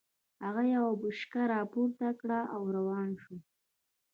هغه 0.45 0.63
يوه 0.75 0.91
بوشکه 1.01 1.41
را 1.51 1.61
پورته 1.71 2.07
کړه 2.19 2.39
او 2.55 2.61
روان 2.75 3.09
شو. 3.21 3.35